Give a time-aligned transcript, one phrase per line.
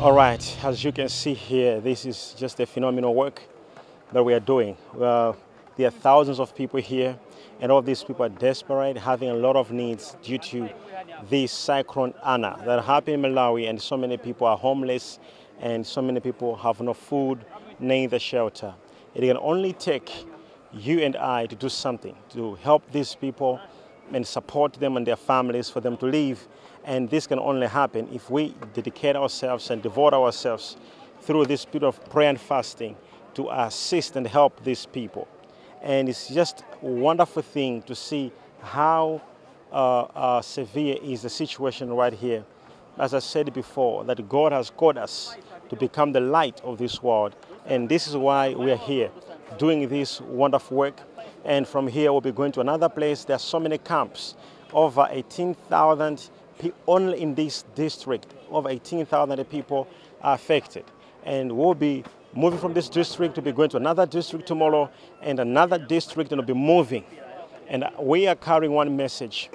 [0.00, 3.42] All right, as you can see here, this is just a phenomenal work
[4.12, 4.76] that we are doing.
[4.96, 5.34] There are
[5.90, 7.18] thousands of people here,
[7.60, 10.68] and all these people are desperate, having a lot of needs due to
[11.28, 15.18] this cyclone Ana that happened in Malawi, and so many people are homeless,
[15.58, 17.44] and so many people have no food,
[17.80, 18.74] neither shelter.
[19.16, 20.12] It can only take
[20.72, 23.58] you and I to do something to help these people
[24.12, 26.46] and support them and their families for them to live.
[26.84, 30.76] And this can only happen if we dedicate ourselves and devote ourselves
[31.20, 32.96] through this period of prayer and fasting
[33.34, 35.28] to assist and help these people.
[35.82, 39.20] And it's just a wonderful thing to see how
[39.72, 42.44] uh, uh, severe is the situation right here.
[42.98, 45.36] As I said before, that God has called us
[45.68, 47.36] to become the light of this world.
[47.66, 49.10] And this is why we are here
[49.56, 51.00] doing this wonderful work.
[51.48, 53.24] And from here, we'll be going to another place.
[53.24, 54.36] There are so many camps,
[54.74, 59.88] over 18,000 people only in this district, over 18,000 people
[60.20, 60.84] are affected.
[61.24, 64.90] And we'll be moving from this district to be going to another district tomorrow
[65.22, 67.02] and another district and we'll be moving.
[67.66, 69.48] And we are carrying one message.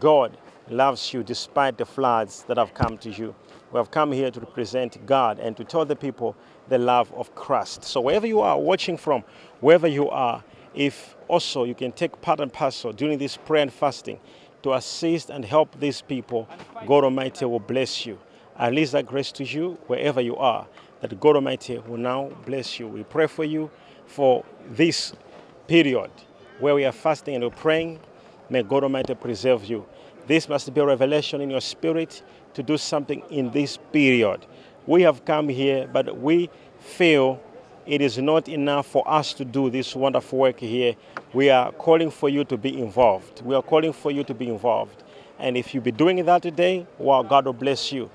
[0.00, 0.36] God
[0.68, 3.32] loves you despite the floods that have come to you.
[3.70, 6.34] We have come here to represent God and to tell the people
[6.68, 7.84] the love of Christ.
[7.84, 9.22] So wherever you are watching from,
[9.60, 10.42] wherever you are,
[10.74, 14.18] if also you can take part and parcel during this prayer and fasting
[14.62, 16.48] to assist and help these people,
[16.86, 18.18] God Almighty will bless you.
[18.56, 20.66] I release that grace to you wherever you are,
[21.00, 22.88] that God Almighty will now bless you.
[22.88, 23.70] We pray for you
[24.06, 25.12] for this
[25.68, 26.10] period
[26.58, 28.00] where we are fasting and we're praying.
[28.50, 29.86] May God Almighty preserve you.
[30.26, 32.22] This must be a revelation in your spirit
[32.54, 34.44] to do something in this period.
[34.86, 37.40] We have come here, but we feel
[37.88, 40.94] it is not enough for us to do this wonderful work here.
[41.32, 43.40] We are calling for you to be involved.
[43.40, 45.02] We are calling for you to be involved.
[45.38, 48.10] And if you be doing that today, well, God will bless you.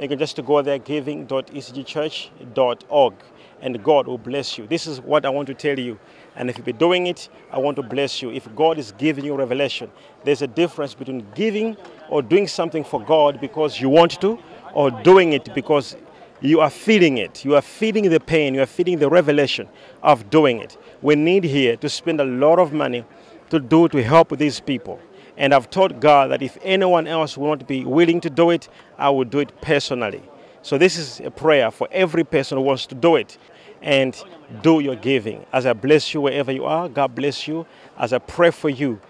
[0.00, 3.14] You can just go there, giving.ecgchurch.org,
[3.60, 4.66] and God will bless you.
[4.66, 6.00] This is what I want to tell you.
[6.34, 8.32] And if you be doing it, I want to bless you.
[8.32, 9.88] If God is giving you revelation,
[10.24, 11.76] there's a difference between giving
[12.08, 14.40] or doing something for God because you want to,
[14.74, 15.94] or doing it because
[16.42, 17.44] you are feeling it.
[17.44, 18.54] You are feeling the pain.
[18.54, 19.68] You are feeling the revelation
[20.02, 20.76] of doing it.
[21.00, 23.04] We need here to spend a lot of money
[23.50, 25.00] to do to help these people.
[25.36, 28.68] And I've told God that if anyone else will not be willing to do it,
[28.98, 30.22] I will do it personally.
[30.62, 33.38] So this is a prayer for every person who wants to do it
[33.80, 34.20] and
[34.62, 35.44] do your giving.
[35.52, 37.66] As I bless you wherever you are, God bless you.
[37.98, 39.00] As I pray for you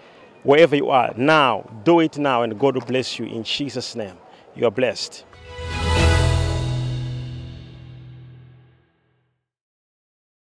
[0.43, 4.17] wherever you are, now, do it now and God will bless you in Jesus' name.
[4.55, 5.25] You are blessed.